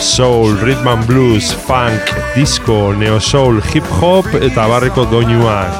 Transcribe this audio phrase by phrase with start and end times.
[0.00, 2.00] Soul, rhythm and blues, funk,
[2.34, 5.76] disco, neo soul, hip hop eta barreko doinuak.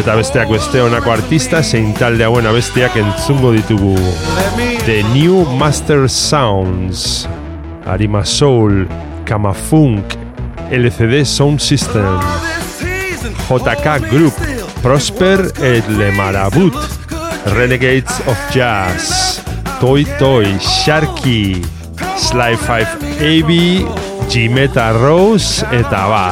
[0.00, 3.92] Eta besteak beste honako artista zein talde hauen abestiak entzungo ditugu.
[4.86, 7.28] The New Master Sounds.
[7.88, 8.86] Arima Soul,
[9.28, 10.16] Kama Funk,
[10.72, 12.18] LCD Sound System,
[13.50, 14.32] JK Group,
[14.80, 16.72] Prosper et Le Marabut,
[17.44, 19.42] Renegades of Jazz,
[19.80, 21.60] Toy Toy, Sharky,
[22.16, 22.88] Sly 5
[23.20, 23.84] AB,
[24.30, 26.26] Jimeta Rose eta ba.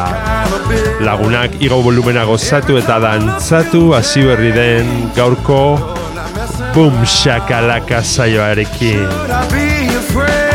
[1.05, 5.77] Lagunak igo volumena gozatu eta dantzatu hasi berri den gaurko
[6.73, 10.46] Boom Shakalaka saioarekin.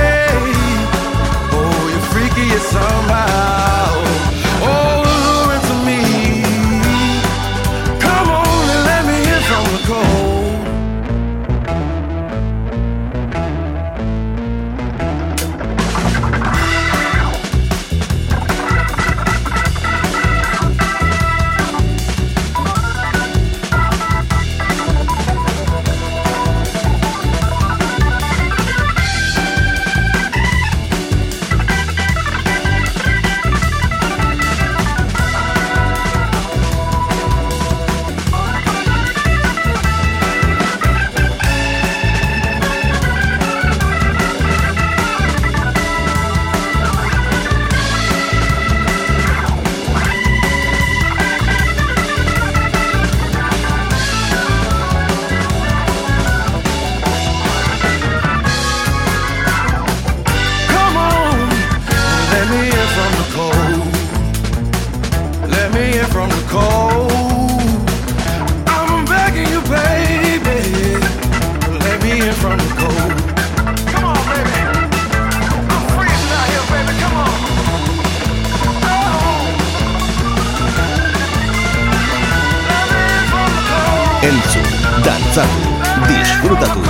[85.32, 85.72] Dantzatu,
[86.08, 86.82] disfrutatu.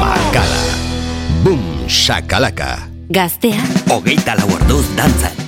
[0.00, 0.62] Makala.
[1.44, 2.90] Boom, shakalaka.
[3.08, 3.62] Gaztea.
[3.86, 5.41] Hogeita lau orduz dantzan.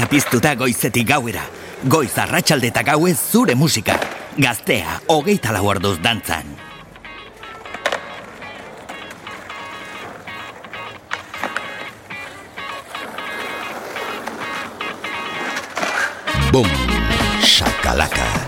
[0.00, 1.42] Denboraria piztu goizetik gauera.
[1.84, 3.98] Goiz arratsalde eta gauez zure musika.
[4.38, 6.56] Gaztea, hogeita lau orduz dantzan.
[16.50, 16.68] Bum,
[17.44, 18.39] shakalaka.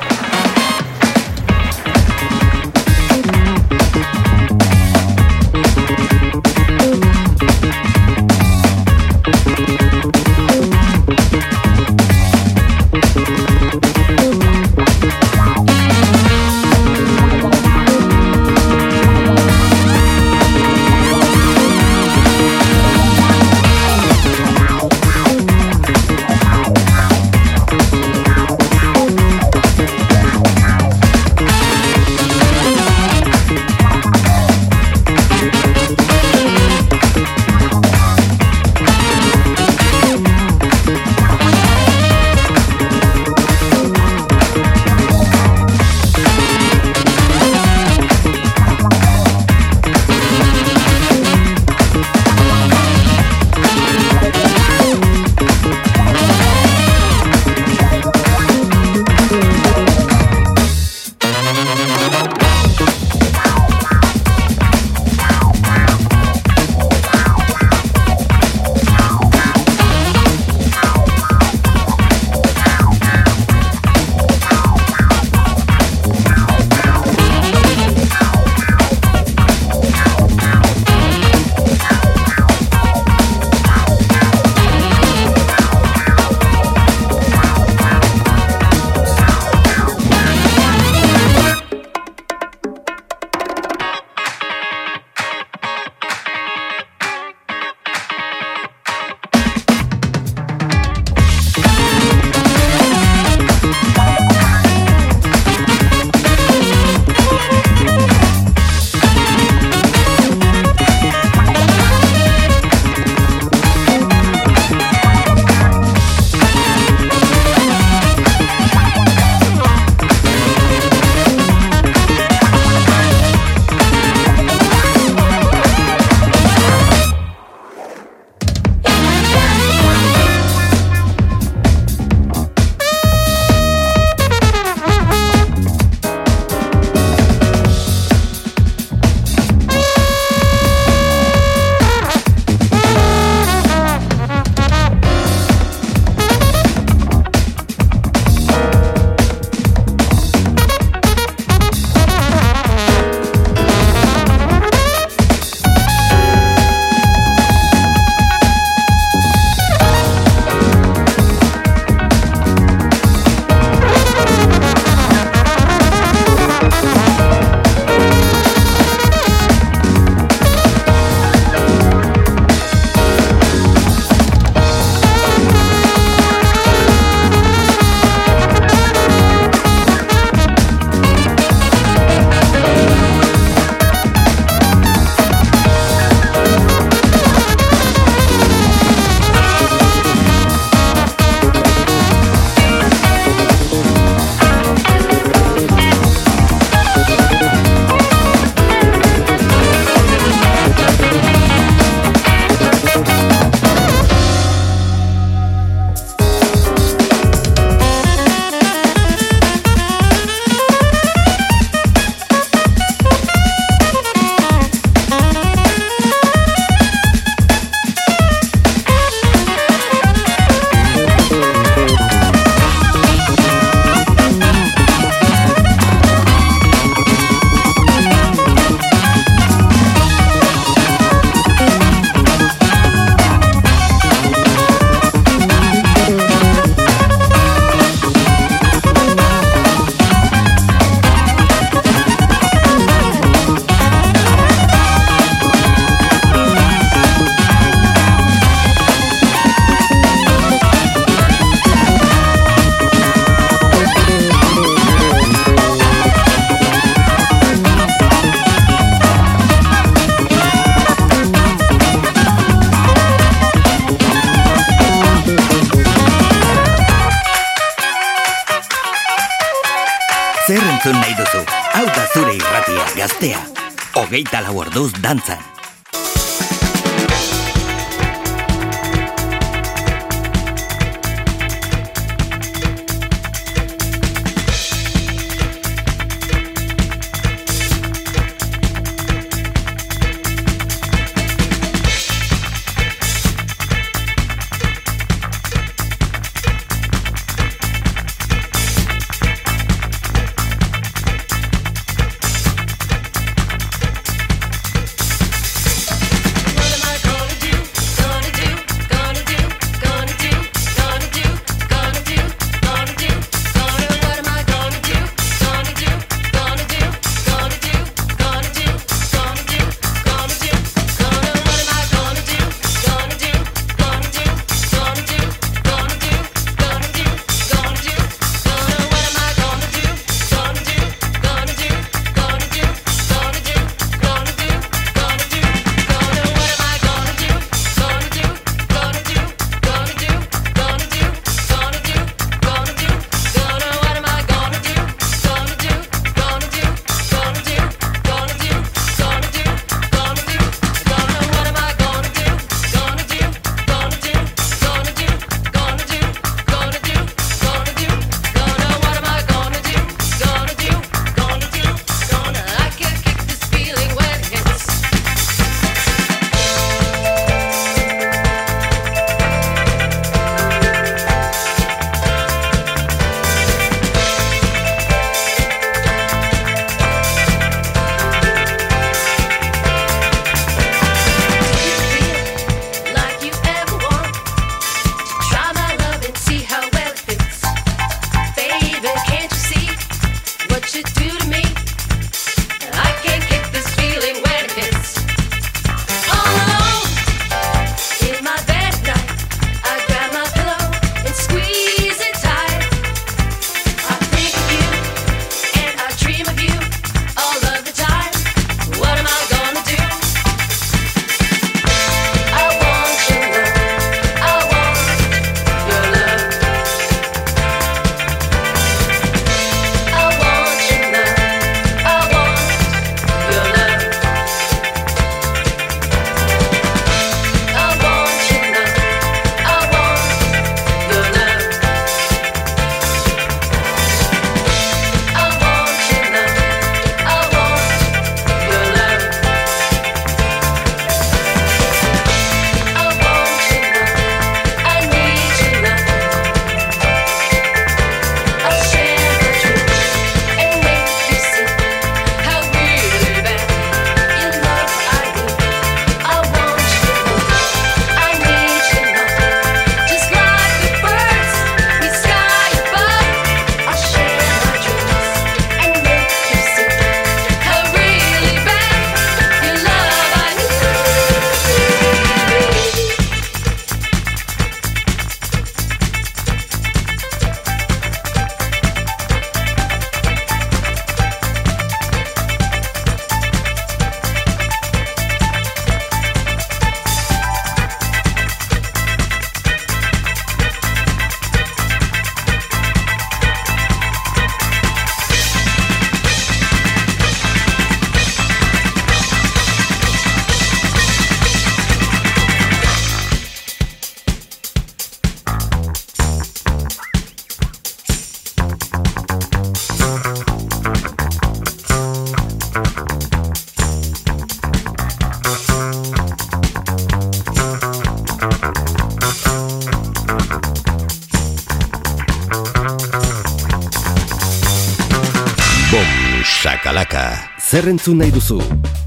[526.42, 527.04] Sakalaka,
[527.38, 528.40] zer entzun nahi duzu?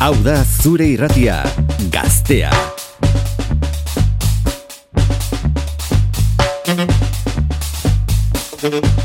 [0.03, 1.38] Hau da zure irratia,
[1.88, 2.51] gaztea.
[6.67, 9.04] Gaztea.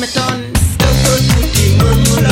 [0.00, 0.52] me done.
[0.78, 2.29] Don't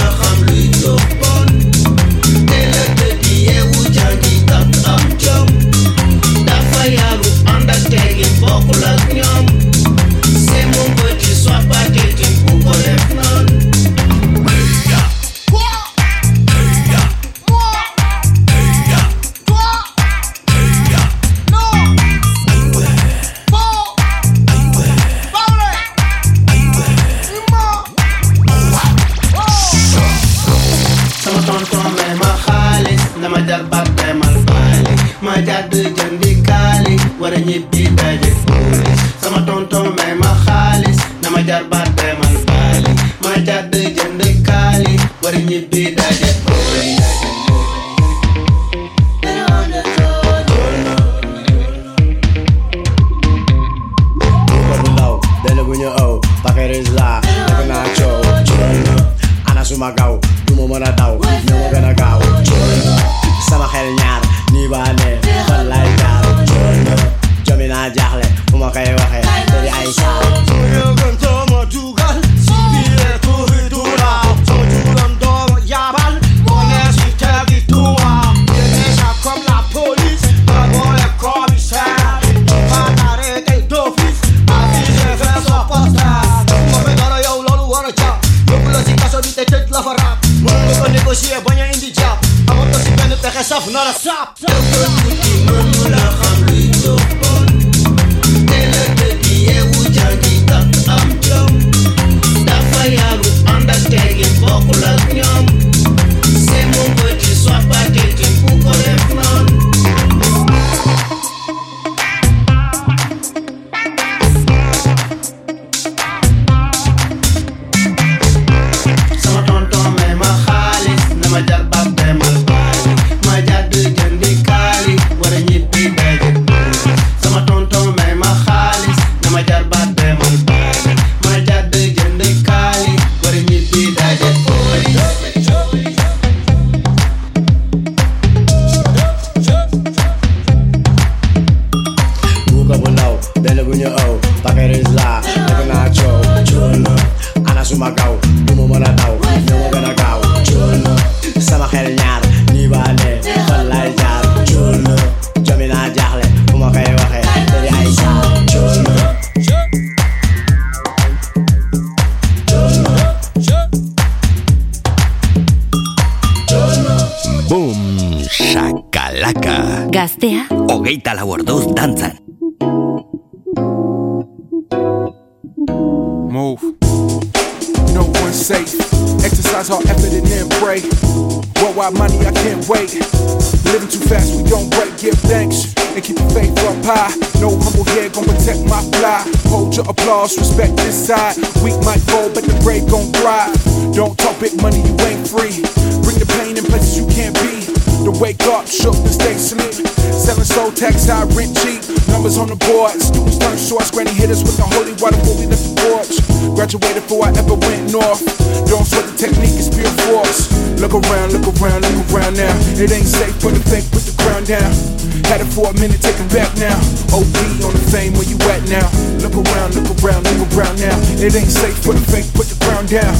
[215.59, 216.79] for a minute, take it back now.
[217.11, 217.35] OB
[217.66, 218.87] on the fame where you at now.
[219.18, 220.94] Look around, look around, look around now.
[221.18, 223.14] It ain't safe for the fake, put the ground down.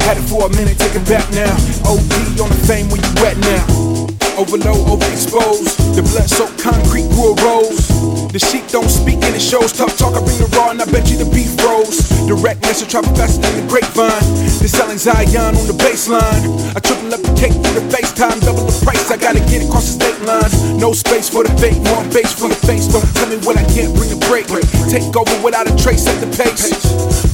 [0.00, 1.52] Had it for a minute, take it back now.
[1.84, 3.91] OB on the fame where you at now
[4.36, 5.94] overload, overexposed.
[5.94, 7.88] The blood soaked concrete grew a rose.
[8.32, 9.72] The sheep don't speak and it shows.
[9.72, 12.08] Tough talk, I bring the raw and I bet you the beef froze.
[12.24, 14.24] Direct message, travel faster than the grapevine.
[14.56, 16.40] They're selling Zion on the baseline.
[16.72, 19.10] I triple up the cake for the FaceTime, double the price.
[19.12, 20.80] I gotta get across the state line.
[20.80, 22.88] No space for the fake, one base for the face.
[22.88, 24.48] Don't tell me what I can't bring a break.
[24.88, 26.72] Take over without a trace at the pace.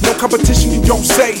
[0.03, 1.39] No competition, you don't say.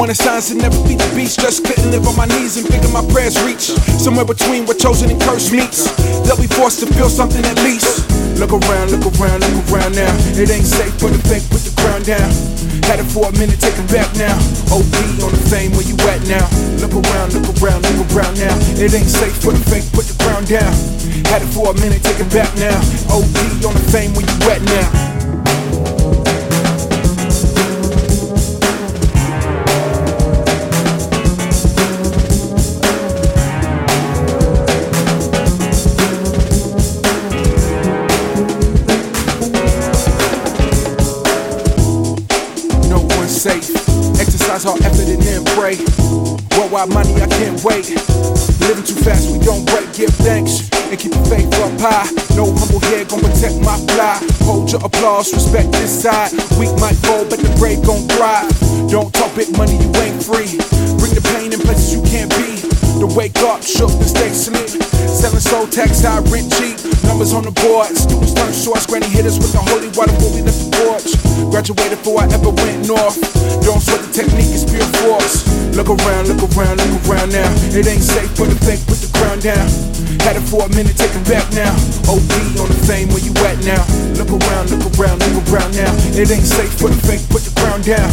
[0.00, 1.40] Wanted signs and never beat the beast.
[1.44, 3.76] Just couldn't live on my knees and figure my prayers reach.
[4.00, 5.90] Somewhere between what you chosen and cursed meets.
[6.22, 8.06] They'll be forced to feel something at least.
[8.38, 10.10] Look around, look around, look around now.
[10.38, 12.30] It ain't safe for the fake, put the crown down.
[12.86, 14.38] Had it for a minute, take it back now.
[14.70, 14.94] OD
[15.26, 16.46] on the fame, where you at now?
[16.78, 18.54] Look around, look around, look around now.
[18.78, 20.70] It ain't safe for the fake, put the crown down.
[21.26, 22.78] Had it for a minute, take it back now.
[23.10, 25.13] OD on the fame, where you at now?
[45.64, 46.58] And then pray.
[46.58, 47.88] Worldwide money, I can't wait.
[48.60, 49.92] Living too fast, we don't break.
[49.92, 52.08] Give thanks and keep your faith up high.
[52.36, 54.20] No humble head gon' protect my fly.
[54.44, 56.32] Hold your applause, respect this side.
[56.58, 58.48] Weak might fall, but the brave gon' thrive.
[58.90, 60.58] Don't talk big money, you ain't free.
[60.98, 62.83] Bring the pain in places you can't be.
[63.00, 64.70] To wake up, shook and stay sleep.
[65.10, 66.78] Selling soul high rent cheap.
[67.04, 68.86] Numbers on the board, students turn shorts.
[68.86, 71.10] Granny hit us with the holy water before we left the porch.
[71.50, 73.18] Graduated before I ever went north.
[73.66, 75.46] Don't sweat the technique, it's pure force.
[75.76, 77.50] Look around, look around, look around now.
[77.74, 79.66] It ain't safe for the think, put the crown down.
[80.24, 81.74] Had it for a minute, take it back now.
[82.08, 83.83] OD on the fame, where you at now?
[84.14, 85.90] Look around, look around, look around now.
[86.14, 88.06] It ain't safe for the fake, put the crown down.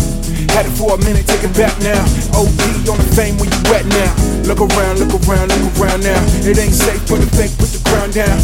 [0.52, 2.02] Had it for a minute, take it back now.
[2.34, 4.12] OD on the fame, where you at now?
[4.50, 6.18] Look around, look around, look around now.
[6.42, 8.36] It ain't safe for the fake, put the crown down.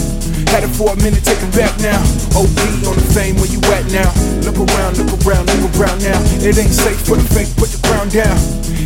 [0.54, 2.00] Had it for a minute, take it back now.
[2.38, 4.08] OD on the fame, where you at now?
[4.46, 6.20] Look around, look around, look around now.
[6.39, 8.38] It ain't safe for the fake, put the crown down.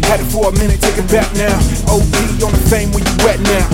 [0.08, 1.54] Had it for a minute, take it back now.
[1.92, 3.68] OD on the fame, where you at now?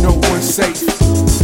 [0.00, 1.39] No one's safe.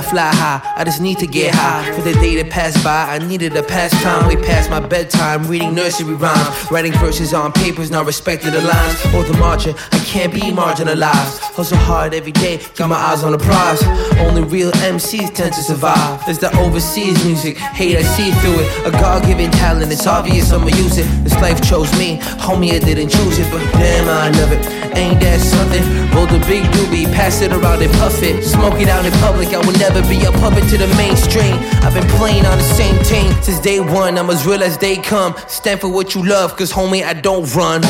[0.00, 0.62] I fly high.
[0.76, 1.84] I just need to get high.
[1.92, 4.26] For the day that passed by, I needed a pastime.
[4.26, 6.70] Way past my bedtime, reading nursery rhymes.
[6.70, 8.96] Writing verses on papers, not respecting the lines.
[9.14, 11.40] Or the margin, I can't be marginalized.
[11.52, 13.82] Hustle hard every day, got my eyes on the prize.
[14.24, 16.24] Only real MCs tend to survive.
[16.24, 18.86] There's the overseas music, hate I see through it.
[18.86, 21.04] A God given talent, it's obvious I'ma use it.
[21.24, 23.50] This life chose me, homie, I didn't choose it.
[23.52, 24.64] But damn, I love it.
[24.96, 25.82] Ain't that something?
[26.14, 28.42] Roll the big doobie, pass it around and puff it.
[28.44, 31.54] Smoke it out in public, I will never be a puppet to the mainstream.
[31.82, 34.18] I've been playing on the same team since day one.
[34.18, 35.34] I'm as real as they come.
[35.48, 37.82] Stand for what you love, cause homie, I don't run.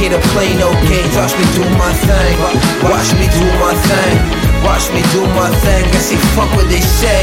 [0.00, 1.14] Here to play no games.
[1.14, 2.36] Watch me do my thing.
[2.88, 4.16] Watch me do my thing.
[4.64, 5.84] Watch me do my thing.
[5.92, 7.20] I say fuck what they say.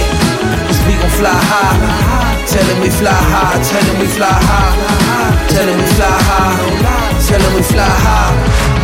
[0.70, 2.46] Cause we gon' fly high.
[2.46, 3.58] Tell them we fly high.
[3.66, 5.48] Tell them we fly high.
[5.50, 7.18] Tell them we fly high.
[7.28, 8.77] Tell them we fly high.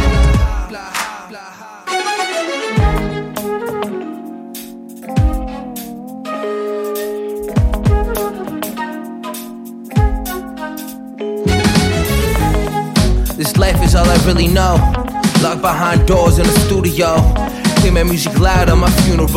[14.26, 14.76] Really know.
[15.44, 17.14] Locked behind doors in the studio.
[17.78, 19.28] Play my music loud on my funeral.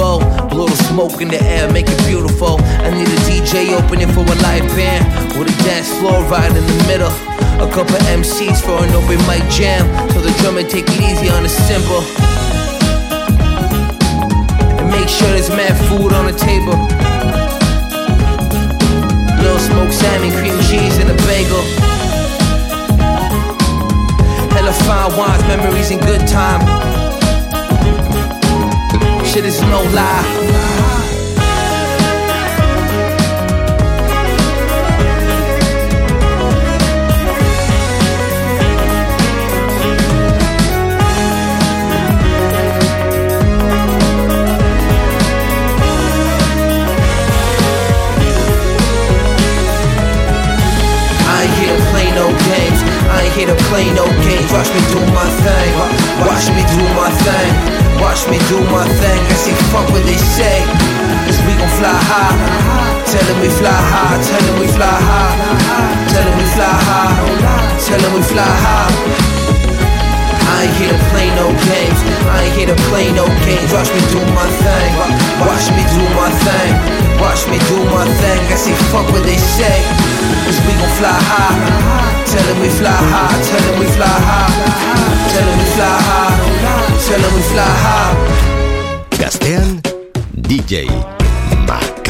[0.48, 2.56] Blow a little smoke in the air, make it beautiful.
[2.60, 5.04] I need a DJ opening for a live band
[5.38, 7.12] with a dance floor right in the middle.
[7.60, 9.84] A couple MCs for an open mic jam.
[10.12, 12.00] So the drummer take it easy on the cymbal.
[14.78, 16.76] And make sure there's mad food on the table.
[19.36, 21.85] Little smoked salmon, cream cheese, and a bagel.
[24.66, 26.60] Hella fine wines, memories, and good time.
[29.24, 30.75] Shit is no lie.
[53.36, 54.50] Here to play no games.
[54.50, 55.72] Watch me do my thing.
[56.24, 57.52] Watch me do my thing.
[58.00, 59.20] Watch me do my thing.
[59.28, 60.64] I say fuck what they say.
[61.28, 62.34] Cause we gon' fly high.
[63.04, 64.16] Tell them we fly high.
[64.24, 65.36] Tell them we fly high.
[66.08, 67.78] Tell them we fly high.
[67.84, 69.35] Tell them we fly high.
[70.56, 72.00] I ain't here to play no games.
[72.32, 73.68] I ain't here to play no games.
[73.76, 74.90] Watch me do my thing.
[75.44, 76.72] Watch me do my thing.
[77.20, 78.40] Watch me do my thing.
[78.48, 79.78] I say fuck what they say.
[80.48, 81.60] Cause we gon' fly high.
[82.24, 83.36] Tell them we fly high.
[83.44, 84.48] Tell them we fly high.
[85.28, 86.34] Tell them we fly high.
[87.04, 88.14] Tell them we fly high.
[89.20, 89.68] Gaztean,
[90.40, 90.88] DJ
[91.68, 92.05] Makala.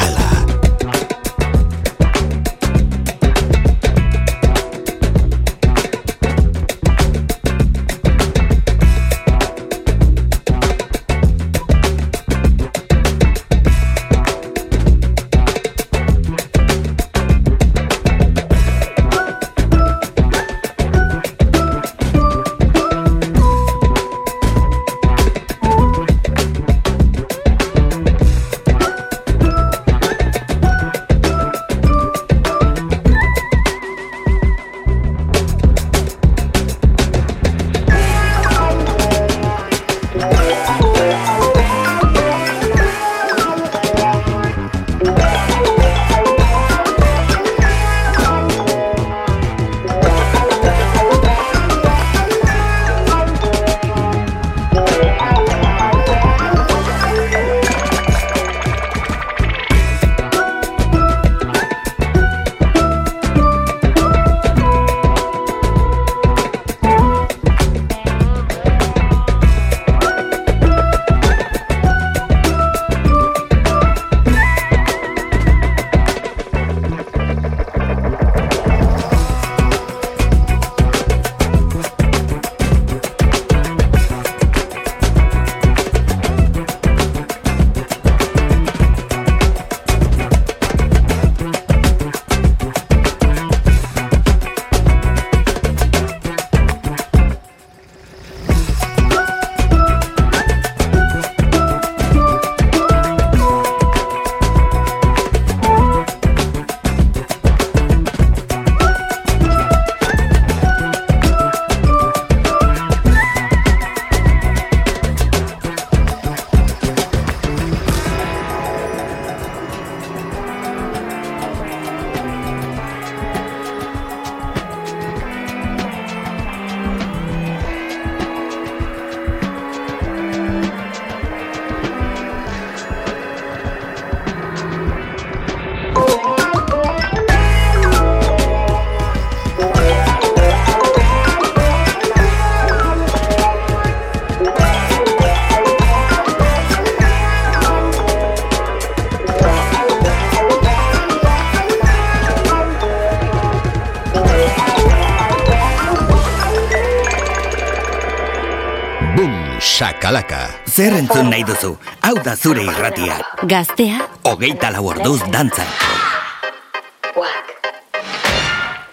[160.07, 160.39] Shakalaka.
[160.71, 161.73] Zer entzun nahi duzu?
[162.03, 163.17] Hau da zure irratia.
[163.43, 165.67] Gaztea, Hogeita lau orduz dantzan.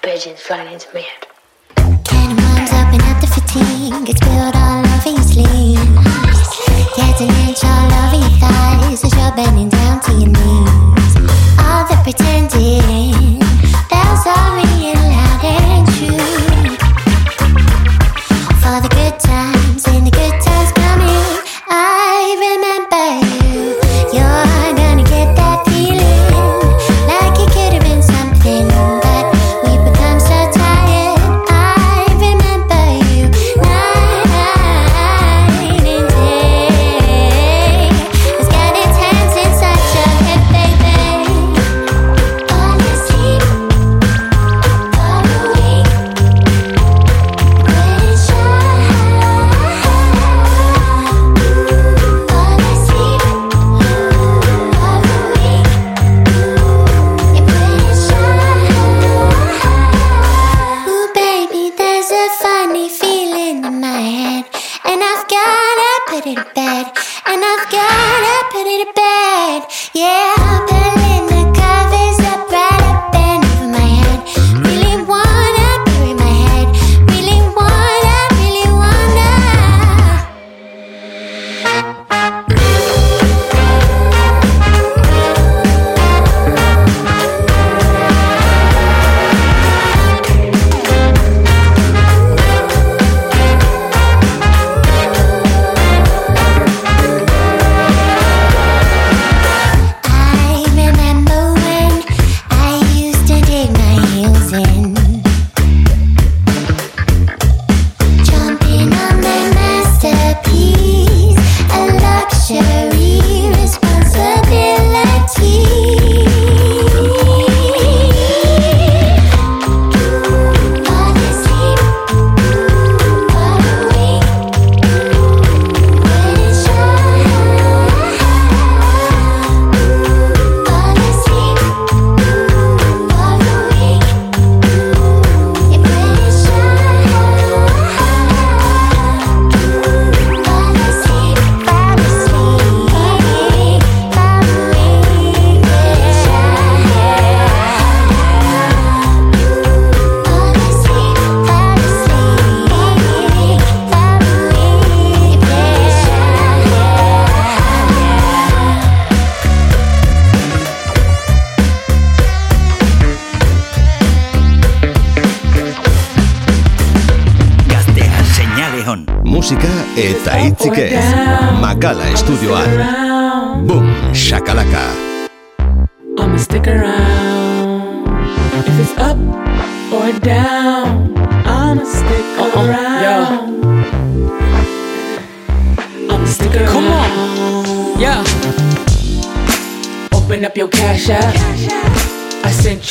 [0.02, 1.28] Pigeons flying into my head.
[2.04, 4.10] Cannonballs open up the fatigue.
[4.10, 5.86] It's built all over your sleeve.
[6.98, 11.14] Get an inch all over your thighs as you're bending down to your knees.
[11.60, 13.43] All the pretending,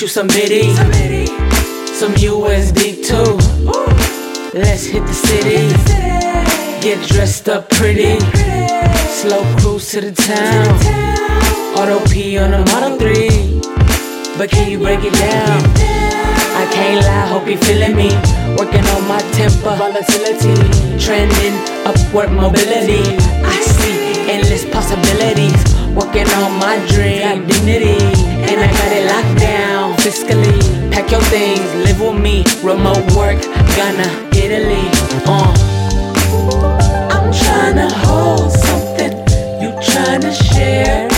[0.02, 0.74] You some biddy.
[1.94, 3.38] Some USD too.
[4.52, 5.62] Let's hit the city.
[6.82, 8.18] Get dressed up pretty.
[9.06, 10.66] Slow cruise to the town.
[11.78, 13.62] Auto P on a Model 3.
[14.36, 15.62] But can you break it down?
[16.58, 18.10] I can't lie, hope you feeling me.
[18.58, 20.58] Working on my temper, volatility.
[20.98, 21.54] Trending
[21.86, 23.06] upward mobility.
[23.46, 25.62] I see endless possibilities.
[25.94, 28.02] Working on my dream, dignity.
[28.50, 30.58] And I got it locked down fiscally.
[30.92, 32.44] Pack your things, live with me.
[32.62, 33.40] Remote work,
[33.76, 34.88] Ghana, Italy.
[35.26, 35.52] Uh.
[37.10, 39.12] I'm tryna hold something.
[39.60, 41.11] You tryna share, share,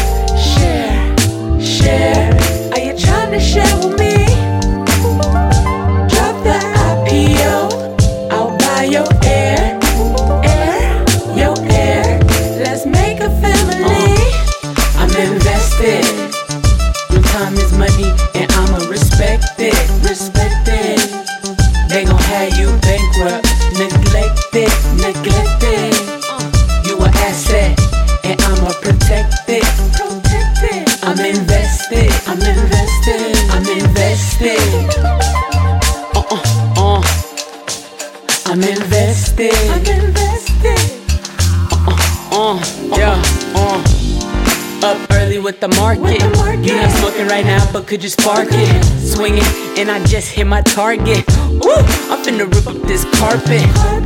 [45.45, 46.23] with the market.
[46.65, 48.85] You not smoking right now, but could you spark it?
[48.99, 49.45] Swinging,
[49.77, 51.23] and I just hit my target.
[51.61, 51.77] Woo!
[52.09, 53.61] I'm finna rip up this carpet.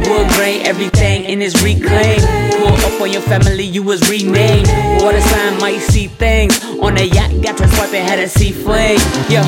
[0.08, 2.18] Wood grain, everything in its reclaim.
[2.58, 4.66] Pull up on your family, you was renamed.
[5.00, 6.58] Water sign might see things.
[6.80, 8.98] On a yacht, got to swipe and had a sea flame.
[9.30, 9.42] Yo,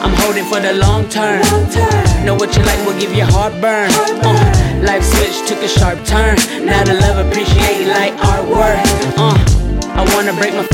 [0.00, 1.42] I'm holding for the long term.
[2.24, 3.90] Know what you like will give you heartburn.
[4.24, 6.36] Uh, life switch took a sharp turn.
[6.64, 8.80] Now the love appreciate like artwork.
[9.18, 9.36] Uh,
[9.96, 10.66] I wanna break my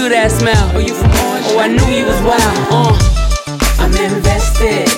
[0.00, 0.70] you got a cute ass smile.
[0.74, 1.46] Oh, you from Orange?
[1.48, 2.40] Oh, I knew you was wild.
[2.72, 2.96] Uh,
[3.78, 4.88] I'm invested.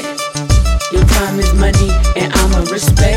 [0.93, 3.12] Your time is money, and I'ma respect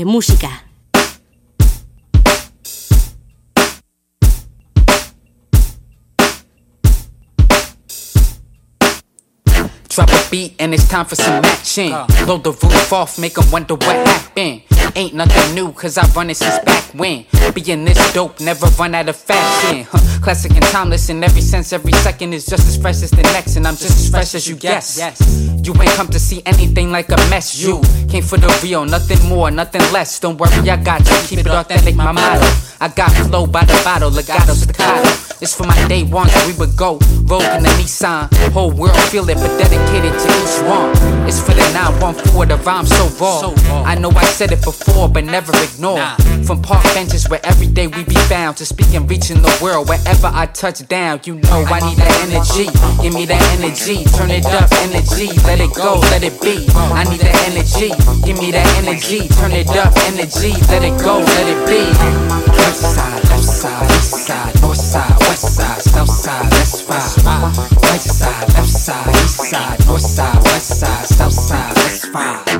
[0.00, 0.50] dago zure musika.
[9.88, 11.92] Drop a beat and it's time for some action.
[11.92, 12.06] Uh.
[12.24, 14.62] Blow the roof off, make 'em wonder what happened.
[15.00, 17.24] Ain't nothing new, cause I run it since back when.
[17.54, 19.86] Being this dope, never run out of fashion.
[19.90, 20.20] Huh.
[20.20, 23.56] Classic and timeless in every sense, every second is just as fresh as the next,
[23.56, 24.98] and I'm just as fresh as you guess.
[25.64, 27.58] You ain't come to see anything like a mess.
[27.58, 27.80] You
[28.10, 30.20] came for the real, nothing more, nothing less.
[30.20, 31.16] Don't worry, I got you.
[31.28, 32.46] Keep it authentic, my motto.
[32.82, 35.08] I got flow by the bottle, legato, staccato.
[35.40, 36.98] It's for my day ones, we would go.
[37.24, 38.28] Rogue in the Nissan.
[38.52, 40.92] Whole world feel it, but dedicated to each one.
[41.26, 43.54] It's for the 914, the rhyme so raw.
[43.84, 46.04] I know I said it before, but never ignore.
[46.44, 49.88] From park benches where every day we be found to speak and reaching the world
[49.88, 51.20] wherever I touch down.
[51.24, 52.66] You know I need that energy.
[53.02, 54.04] Give me that energy.
[54.16, 55.28] Turn it up, energy.
[55.46, 56.66] Let it go, let it be.
[56.74, 57.90] I need that energy.
[58.24, 59.28] Give me that energy.
[59.28, 60.52] Turn it up, energy.
[60.68, 61.82] Let it go, let it be.
[62.58, 67.00] West side, left side, east side, north side, west side, south side, let's ride.
[68.00, 72.00] Side, left side, east side, north side, west side, south side, let's.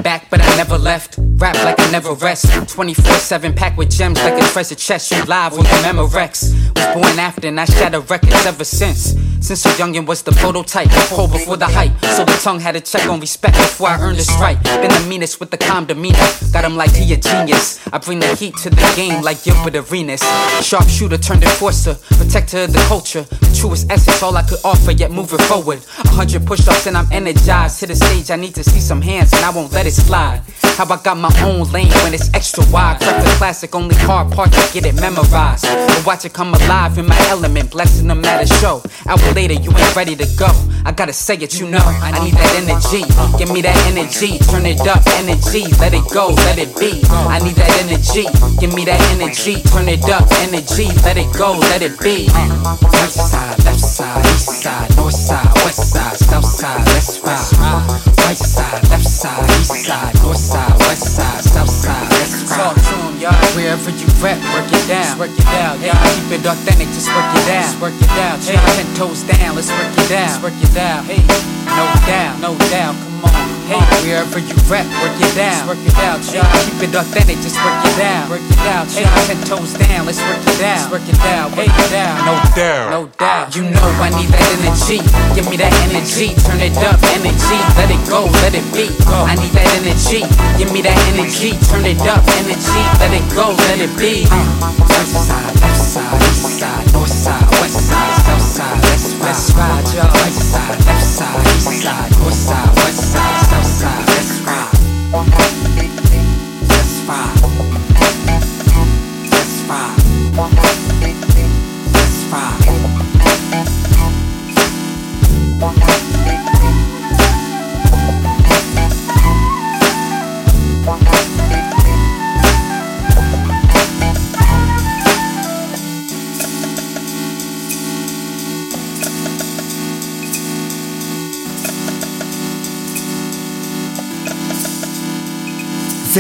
[0.03, 1.17] Back, but I never left.
[1.19, 2.47] Rap like Never rest.
[2.69, 5.11] 24 7 packed with gems like a treasure chest.
[5.11, 6.55] You live with the Memorex.
[6.77, 9.17] Was born after and I shatter records ever since.
[9.41, 11.99] Since a youngin' was the prototype, pro before the hype.
[12.15, 14.63] So the tongue had to check on respect before I earned this right.
[14.63, 16.19] Been the meanest with the calm demeanor.
[16.53, 17.81] Got him like he a genius.
[17.93, 20.23] I bring the heat to the game like Gilbert Arenas.
[20.63, 23.23] Sharpshooter turned enforcer, protector of the culture.
[23.23, 25.81] The truest essence, all I could offer, yet moving forward.
[26.05, 27.81] A hundred push ups and I'm energized.
[27.81, 30.43] To the stage, I need to see some hands and I won't let it slide.
[30.77, 33.01] How I got my own lane when it's extra wide.
[33.01, 35.65] Crack the classic, only hard part to get it memorized.
[35.65, 38.83] But watch it come alive in my element, blessing them at a show.
[39.07, 40.49] Hour later, you ain't ready to go.
[40.85, 41.83] I gotta say it, you know.
[41.85, 43.05] I need that energy.
[43.39, 44.39] Give me that energy.
[44.51, 45.67] Turn it up, energy.
[45.79, 47.01] Let it go, let it be.
[47.11, 48.27] I need that energy.
[48.59, 49.63] Give me that energy.
[49.71, 50.89] Turn it up, energy.
[51.05, 52.29] Let it go, let it be.
[52.29, 58.20] Right side, left side, east side, north side, west side, south side, let's ride.
[58.31, 62.49] Right side, left side, east side, north side, west side, south side, let's.
[62.49, 63.35] Talk to 'em, y'all.
[63.57, 65.19] Wherever you rep, work it down.
[65.19, 65.81] Work it down.
[65.83, 67.63] Yeah, keep it authentic, just work it down.
[67.65, 68.39] Just work it down.
[68.39, 70.31] Hey, ten toes down, let's work it down.
[70.31, 71.05] Let's work it down.
[71.07, 71.27] Hey,
[71.75, 73.10] no doubt, no doubt.
[73.21, 73.51] Come on.
[73.71, 75.55] Hey, wherever you rep, work it down.
[75.55, 76.19] Just work it out.
[76.35, 78.27] Yeah, keep it authentic, just work it down.
[78.27, 78.91] Work it out.
[78.91, 80.79] Hey, ten toes down, let's work it down.
[80.81, 81.55] Just work it down.
[81.55, 82.17] Work it down.
[82.27, 83.55] No doubt, no doubt.
[83.55, 84.99] You know I need that energy.
[85.39, 86.35] Give me that energy.
[86.43, 87.59] Turn it up, energy.
[87.79, 88.91] Let it go, let it be.
[89.07, 90.27] I need that energy.
[90.59, 91.55] Give me that energy.
[91.71, 92.83] Turn it up, energy.
[92.99, 94.27] Let it go, let it be.
[94.27, 94.81] Uh.
[94.83, 98.83] West side, left side, east side, north side, west side, south side.
[98.83, 100.60] Let's ride, let's ride, y'all.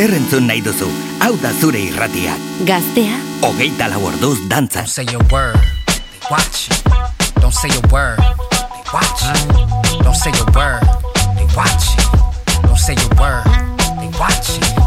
[0.00, 0.86] Zer entzun nahi duzu?
[1.20, 2.40] Hau da zure irratiak.
[2.64, 4.86] Gaztea, Hogeita lau orduz dantza.
[4.86, 6.70] Don't say a word, they watch.
[7.42, 9.20] Don't say a word, they watch.
[10.00, 10.80] Don't say a word,
[11.36, 11.84] they watch.
[12.64, 13.44] Don't say a word,
[14.00, 14.79] they watch.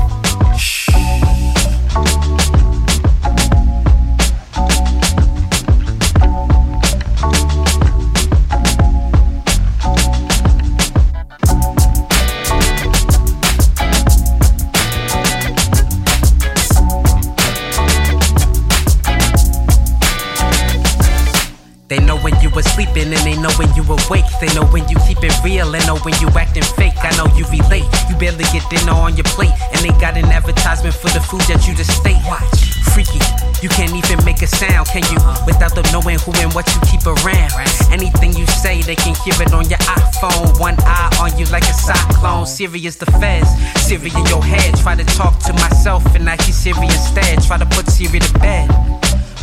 [22.64, 24.26] Were sleeping and they know when you awake.
[24.40, 26.96] They know when you keep it real and know when you acting fake.
[27.04, 27.88] I know you relate.
[28.10, 31.42] You barely get dinner on your plate and they got an advertisement for the food
[31.52, 32.20] that you just state.
[32.26, 33.20] Watch, freaky.
[33.62, 35.20] You can't even make a sound, can you?
[35.46, 37.52] Without them knowing who and what you keep around.
[37.92, 40.60] Anything you say, they can hear it on your iPhone.
[40.60, 42.46] One eye on you like a cyclone.
[42.46, 43.50] Serious the feds,
[43.80, 44.76] Siri in your head.
[44.80, 47.42] Try to talk to myself and I hear Siri instead.
[47.44, 48.83] Try to put Siri to bed.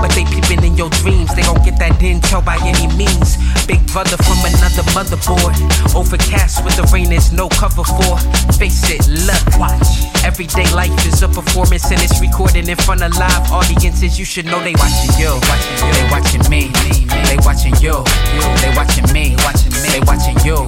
[0.01, 3.37] But they peeping in your dreams, they gon' get that intel by any means.
[3.67, 5.55] Big brother from another motherboard.
[5.95, 8.17] Overcast with the rain there's no cover for.
[8.57, 10.09] Face it, look, watch.
[10.25, 14.19] Everyday life is a performance and it's recorded in front of live audiences.
[14.19, 15.37] You should know they watching you.
[15.93, 16.73] They watching me.
[17.29, 18.01] They watching you.
[18.65, 19.37] They watching me.
[19.93, 20.67] They watching you.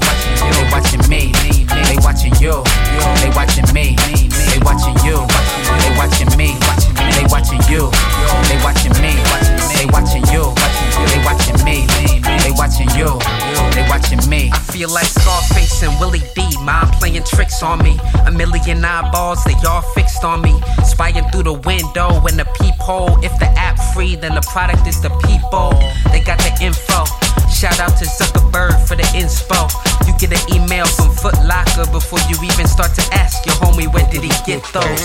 [23.22, 25.72] If the app free, then the product is the people.
[26.12, 27.08] They got the info.
[27.48, 29.68] Shout out to Zuckerberg for the inspo.
[30.04, 33.88] You get an email from Foot Locker before you even start to ask your homie
[33.88, 35.04] when did he get those.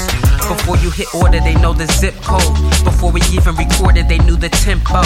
[0.52, 2.44] Before you hit order, they know the zip code.
[2.84, 5.04] Before we even recorded, they knew the tempo.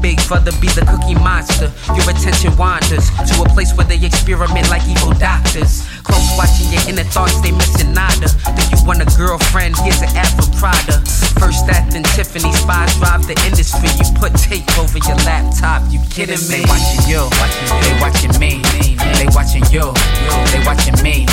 [0.00, 1.72] Big brother be the cookie monster.
[1.96, 5.88] Your attention wanders to a place where they experiment like evil doctors.
[6.10, 8.26] Close watching your inner thoughts, they missing nada.
[8.26, 9.78] Do you want a girlfriend?
[9.78, 10.98] Here's an app for Prada.
[11.38, 13.88] First act in Tiffany, spies drive the industry.
[13.94, 15.86] You put tape over your laptop.
[15.90, 16.60] You kidding me?
[16.60, 17.22] They watching you,
[17.80, 18.58] they watching me,
[19.18, 19.94] they watching you,
[20.50, 21.26] they watching me,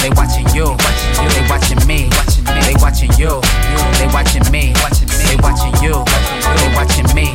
[0.00, 0.76] they watching you,
[1.34, 2.08] they watching me,
[2.64, 3.40] they watching you,
[3.98, 4.72] they watching me,
[5.26, 6.04] they watching you,
[6.56, 7.34] they watching me,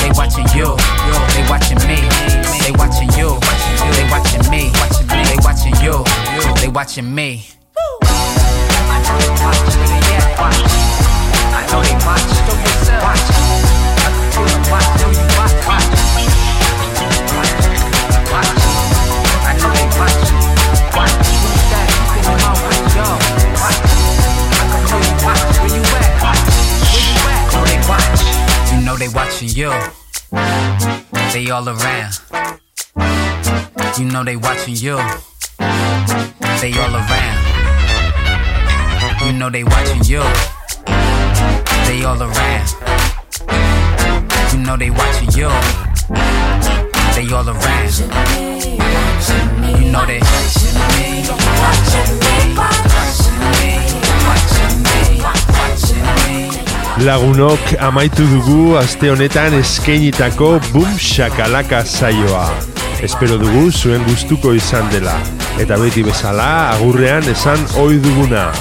[0.00, 0.76] they watching you,
[1.34, 1.98] they watching me,
[2.62, 3.38] they watching you,
[3.94, 4.70] they watching me,
[5.28, 6.04] they watching you,
[6.60, 7.46] they watching me.
[8.90, 9.60] I know they watch,
[10.10, 10.60] yeah, watch.
[11.54, 12.30] I know they watch,
[13.02, 13.26] watch.
[13.98, 14.97] I can feel them watch,
[29.08, 29.70] they watching you.
[31.32, 32.12] They all around.
[33.98, 34.96] You know they watching you.
[36.60, 37.38] They all around.
[39.24, 40.22] You know they watching you.
[41.86, 42.68] They all around.
[44.52, 45.48] You know they watching you.
[47.14, 47.94] They all around.
[49.68, 51.24] You know they watching me,
[51.62, 53.72] watching me, watching me,
[54.26, 56.47] watching me, watching me.
[57.04, 62.50] Lagunok amaitu dugu aste honetan eskeinitako Boom Shakalaka saioa.
[63.02, 65.14] Espero dugu zuen gustuko izan dela.
[65.62, 68.52] Eta beti bezala agurrean esan ohi duguna.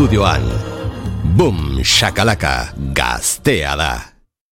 [0.00, 0.40] Estudioan.
[1.36, 4.09] Boom, shakalaka, gaztea da.